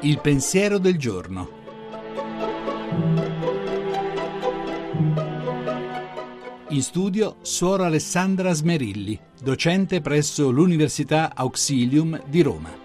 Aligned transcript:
Il 0.00 0.20
pensiero 0.20 0.78
del 0.78 0.96
giorno. 0.96 1.56
In 6.70 6.82
studio 6.82 7.36
Suora 7.42 7.86
Alessandra 7.86 8.52
Smerilli, 8.52 9.18
docente 9.42 10.00
presso 10.00 10.50
l'Università 10.50 11.32
Auxilium 11.34 12.22
di 12.26 12.42
Roma. 12.42 12.76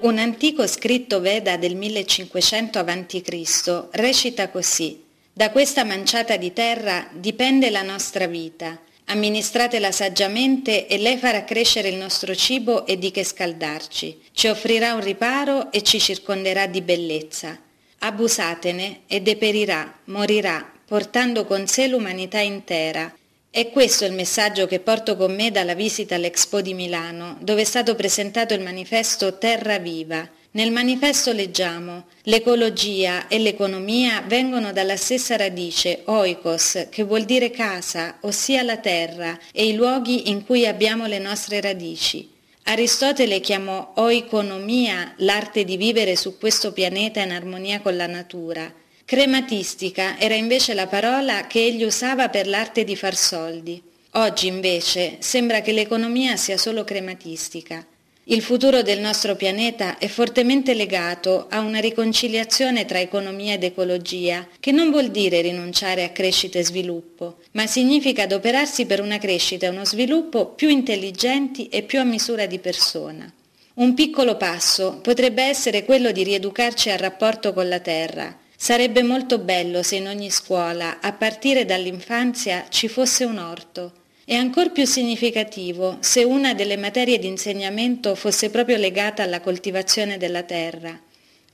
Un 0.00 0.18
antico 0.18 0.66
scritto 0.66 1.20
Veda 1.20 1.56
del 1.56 1.76
1500 1.76 2.78
a.C. 2.78 3.88
recita 3.92 4.50
così: 4.50 5.02
Da 5.32 5.50
questa 5.50 5.84
manciata 5.84 6.36
di 6.36 6.52
terra 6.52 7.08
dipende 7.12 7.70
la 7.70 7.82
nostra 7.82 8.26
vita. 8.26 8.80
Amministratela 9.10 9.90
saggiamente 9.90 10.86
e 10.86 10.98
lei 10.98 11.16
farà 11.16 11.42
crescere 11.44 11.88
il 11.88 11.96
nostro 11.96 12.34
cibo 12.34 12.84
e 12.84 12.98
di 12.98 13.10
che 13.10 13.24
scaldarci. 13.24 14.20
Ci 14.32 14.48
offrirà 14.48 14.92
un 14.92 15.00
riparo 15.00 15.72
e 15.72 15.82
ci 15.82 15.98
circonderà 15.98 16.66
di 16.66 16.82
bellezza. 16.82 17.58
Abusatene 18.00 19.00
e 19.06 19.22
deperirà, 19.22 20.00
morirà, 20.04 20.70
portando 20.84 21.46
con 21.46 21.66
sé 21.66 21.86
l'umanità 21.86 22.40
intera. 22.40 23.10
È 23.48 23.70
questo 23.70 24.04
il 24.04 24.12
messaggio 24.12 24.66
che 24.66 24.78
porto 24.78 25.16
con 25.16 25.34
me 25.34 25.50
dalla 25.50 25.74
visita 25.74 26.14
all'Expo 26.14 26.60
di 26.60 26.74
Milano, 26.74 27.38
dove 27.40 27.62
è 27.62 27.64
stato 27.64 27.94
presentato 27.94 28.52
il 28.52 28.60
manifesto 28.60 29.38
Terra 29.38 29.78
Viva, 29.78 30.28
nel 30.50 30.72
manifesto 30.72 31.32
leggiamo 31.32 32.06
l'ecologia 32.22 33.28
e 33.28 33.38
l'economia 33.38 34.22
vengono 34.26 34.72
dalla 34.72 34.96
stessa 34.96 35.36
radice, 35.36 36.02
oikos, 36.06 36.86
che 36.90 37.02
vuol 37.02 37.24
dire 37.24 37.50
casa, 37.50 38.16
ossia 38.22 38.62
la 38.62 38.78
terra 38.78 39.38
e 39.52 39.66
i 39.66 39.74
luoghi 39.74 40.30
in 40.30 40.46
cui 40.46 40.66
abbiamo 40.66 41.06
le 41.06 41.18
nostre 41.18 41.60
radici. 41.60 42.30
Aristotele 42.64 43.40
chiamò 43.40 43.92
oikonomia 43.96 45.14
l'arte 45.18 45.64
di 45.64 45.76
vivere 45.76 46.16
su 46.16 46.38
questo 46.38 46.72
pianeta 46.72 47.20
in 47.20 47.30
armonia 47.30 47.80
con 47.80 47.96
la 47.96 48.06
natura. 48.06 48.72
Crematistica 49.04 50.18
era 50.18 50.34
invece 50.34 50.72
la 50.72 50.86
parola 50.86 51.46
che 51.46 51.64
egli 51.64 51.84
usava 51.84 52.30
per 52.30 52.46
l'arte 52.46 52.84
di 52.84 52.96
far 52.96 53.16
soldi. 53.16 53.82
Oggi 54.12 54.46
invece 54.46 55.16
sembra 55.20 55.60
che 55.60 55.72
l'economia 55.72 56.36
sia 56.36 56.56
solo 56.56 56.84
crematistica. 56.84 57.86
Il 58.30 58.42
futuro 58.42 58.82
del 58.82 59.00
nostro 59.00 59.36
pianeta 59.36 59.96
è 59.96 60.06
fortemente 60.06 60.74
legato 60.74 61.46
a 61.48 61.60
una 61.60 61.78
riconciliazione 61.78 62.84
tra 62.84 63.00
economia 63.00 63.54
ed 63.54 63.64
ecologia, 63.64 64.46
che 64.60 64.70
non 64.70 64.90
vuol 64.90 65.08
dire 65.08 65.40
rinunciare 65.40 66.04
a 66.04 66.10
crescita 66.10 66.58
e 66.58 66.64
sviluppo, 66.64 67.38
ma 67.52 67.66
significa 67.66 68.24
adoperarsi 68.24 68.84
per 68.84 69.00
una 69.00 69.16
crescita 69.16 69.64
e 69.64 69.70
uno 69.70 69.86
sviluppo 69.86 70.48
più 70.48 70.68
intelligenti 70.68 71.68
e 71.68 71.84
più 71.84 72.00
a 72.00 72.04
misura 72.04 72.44
di 72.44 72.58
persona. 72.58 73.32
Un 73.76 73.94
piccolo 73.94 74.36
passo 74.36 74.98
potrebbe 75.00 75.44
essere 75.44 75.86
quello 75.86 76.12
di 76.12 76.22
rieducarci 76.22 76.90
al 76.90 76.98
rapporto 76.98 77.54
con 77.54 77.66
la 77.66 77.80
Terra. 77.80 78.38
Sarebbe 78.54 79.02
molto 79.02 79.38
bello 79.38 79.82
se 79.82 79.96
in 79.96 80.06
ogni 80.06 80.28
scuola, 80.28 81.00
a 81.00 81.14
partire 81.14 81.64
dall'infanzia, 81.64 82.66
ci 82.68 82.88
fosse 82.88 83.24
un 83.24 83.38
orto 83.38 83.97
è 84.28 84.34
ancora 84.34 84.68
più 84.68 84.84
significativo 84.84 85.96
se 86.00 86.22
una 86.22 86.52
delle 86.52 86.76
materie 86.76 87.18
di 87.18 87.26
insegnamento 87.26 88.14
fosse 88.14 88.50
proprio 88.50 88.76
legata 88.76 89.22
alla 89.22 89.40
coltivazione 89.40 90.18
della 90.18 90.42
terra. 90.42 91.00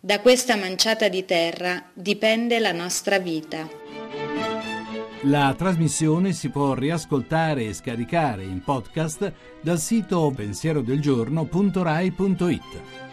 Da 0.00 0.20
questa 0.20 0.56
manciata 0.56 1.08
di 1.08 1.26
terra 1.26 1.90
dipende 1.92 2.58
la 2.60 2.72
nostra 2.72 3.18
vita. 3.18 3.68
La 5.24 5.54
trasmissione 5.54 6.32
si 6.32 6.48
può 6.48 6.72
riascoltare 6.72 7.66
e 7.66 7.74
scaricare 7.74 8.42
in 8.42 8.62
podcast 8.64 9.30
dal 9.60 9.78
sito 9.78 10.32
pensierodelgiorno.rai.it. 10.34 13.11